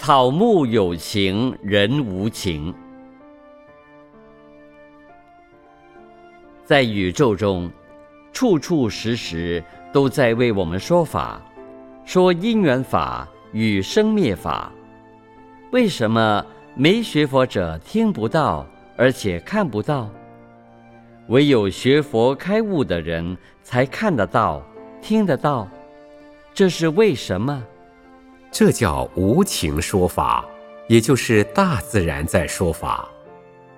[0.00, 2.72] 草木有情，人无情。
[6.64, 7.68] 在宇宙中，
[8.32, 11.42] 处处时时都在为我们说法，
[12.04, 14.70] 说因缘法与生灭法。
[15.72, 18.64] 为什么没学佛者听不到，
[18.96, 20.08] 而且看不到？
[21.26, 24.62] 唯有学佛开悟的人才看得到、
[25.02, 25.66] 听得到。
[26.54, 27.60] 这是为什么？
[28.50, 30.44] 这叫无情说法，
[30.88, 33.08] 也就是大自然在说法。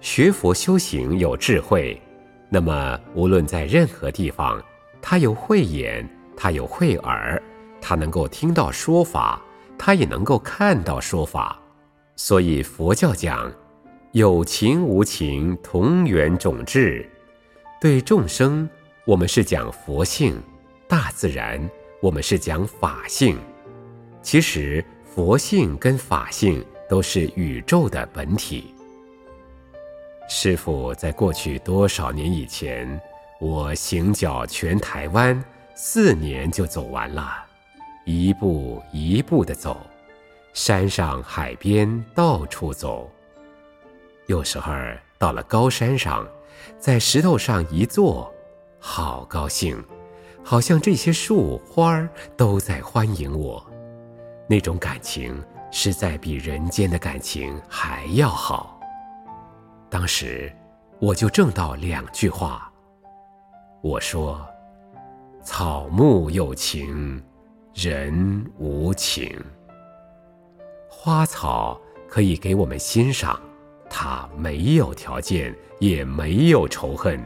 [0.00, 2.00] 学佛修行有智慧，
[2.48, 4.62] 那么无论在任何地方，
[5.00, 7.40] 他有慧眼，他有慧耳，
[7.80, 9.42] 他能够听到说法，
[9.78, 11.58] 他也能够看到说法。
[12.16, 13.50] 所以佛教讲
[14.12, 17.08] 有情无情同源种智，
[17.80, 18.68] 对众生
[19.04, 20.40] 我们是讲佛性，
[20.88, 21.60] 大自然
[22.00, 23.36] 我们是讲法性。
[24.22, 28.72] 其实，佛性跟法性都是宇宙的本体。
[30.28, 33.00] 师父在过去多少年以前，
[33.40, 35.42] 我行脚全台湾
[35.74, 37.44] 四年就走完了，
[38.06, 39.76] 一步一步的走，
[40.54, 43.10] 山上海边到处走。
[44.26, 44.72] 有时候
[45.18, 46.26] 到了高山上，
[46.78, 48.32] 在石头上一坐，
[48.78, 49.84] 好高兴，
[50.44, 53.62] 好像这些树花都在欢迎我。
[54.48, 58.78] 那种感情实在比人间的感情还要好。
[59.88, 60.54] 当时
[60.98, 62.70] 我就挣到两句话。
[63.80, 64.46] 我说
[65.42, 67.22] ：“草木有情，
[67.74, 69.42] 人无情。
[70.88, 73.40] 花草可以给我们欣赏，
[73.88, 77.20] 它没有条件，也没有仇恨，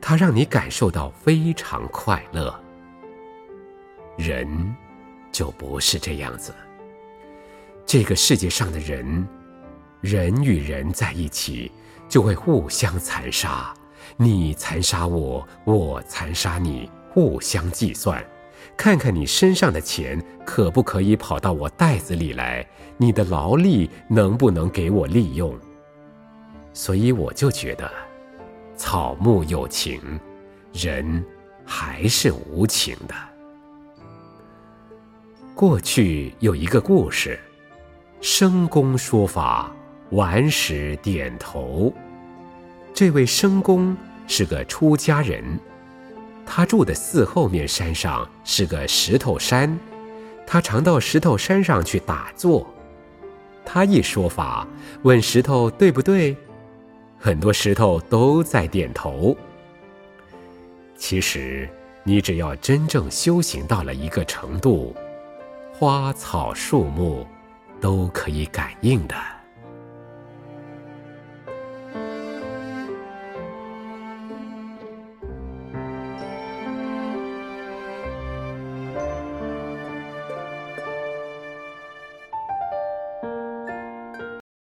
[0.00, 2.58] 它让你感受到非常快乐。
[4.16, 4.76] 人。”
[5.40, 6.54] 就不是这样子。
[7.86, 9.26] 这个世界上的人，
[10.02, 11.72] 人与人在一起，
[12.10, 13.72] 就会互相残杀，
[14.18, 18.22] 你残杀我，我残杀你，互相计算，
[18.76, 22.68] 看看你身上的钱可不可以跑到我袋子里来，
[22.98, 25.58] 你的劳力能不能给我利用。
[26.74, 27.90] 所以我就觉得，
[28.76, 30.20] 草木有情，
[30.74, 31.24] 人
[31.64, 33.14] 还是无情的。
[35.60, 37.38] 过去有一个故事，
[38.22, 39.70] 生公说法，
[40.12, 41.92] 顽石点头。
[42.94, 43.94] 这位生公
[44.26, 45.44] 是个出家人，
[46.46, 49.78] 他住的寺后面山上是个石头山，
[50.46, 52.66] 他常到石头山上去打坐。
[53.62, 54.66] 他一说法，
[55.02, 56.34] 问石头对不对，
[57.18, 59.36] 很多石头都在点头。
[60.96, 61.68] 其实，
[62.02, 64.96] 你只要真正修行到了一个程度。
[65.80, 67.26] 花草树木，
[67.80, 69.14] 都可以感应的。